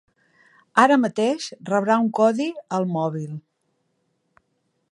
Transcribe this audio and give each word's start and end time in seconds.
Ara 0.83 0.95
mateix 1.01 1.45
rebrà 1.69 1.97
un 2.05 2.09
codi 2.19 2.47
al 2.79 2.89
mòbil. 2.95 3.31